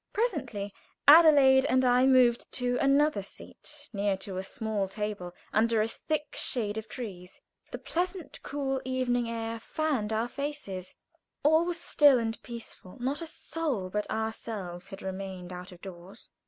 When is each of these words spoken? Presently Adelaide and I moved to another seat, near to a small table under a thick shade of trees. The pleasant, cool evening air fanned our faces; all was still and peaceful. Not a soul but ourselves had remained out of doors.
Presently 0.13 0.73
Adelaide 1.07 1.63
and 1.65 1.85
I 1.85 2.07
moved 2.07 2.51
to 2.53 2.75
another 2.81 3.21
seat, 3.21 3.87
near 3.93 4.17
to 4.17 4.37
a 4.37 4.41
small 4.43 4.87
table 4.87 5.35
under 5.53 5.79
a 5.79 5.87
thick 5.87 6.35
shade 6.35 6.79
of 6.79 6.89
trees. 6.89 7.39
The 7.69 7.77
pleasant, 7.77 8.39
cool 8.41 8.81
evening 8.83 9.29
air 9.29 9.59
fanned 9.59 10.11
our 10.11 10.27
faces; 10.27 10.95
all 11.43 11.67
was 11.67 11.79
still 11.79 12.17
and 12.17 12.41
peaceful. 12.41 12.97
Not 12.99 13.21
a 13.21 13.27
soul 13.27 13.91
but 13.91 14.09
ourselves 14.09 14.87
had 14.87 15.03
remained 15.03 15.53
out 15.53 15.71
of 15.71 15.81
doors. 15.83 16.31